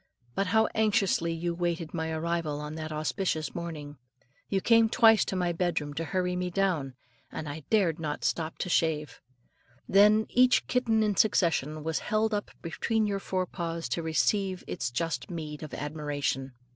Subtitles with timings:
[0.33, 3.97] But how anxiously you waited my arrival on that auspicious morning.
[4.49, 6.95] You came twice to my bedroom to hurry me down,
[7.31, 9.21] and I dared not stop to shave.
[9.87, 15.29] Then each kitten in succession was held up between your forepaws to receive its just
[15.29, 16.53] meed of admiration.